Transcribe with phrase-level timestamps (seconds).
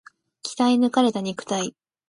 [0.43, 1.75] 鍛え抜かれた肉体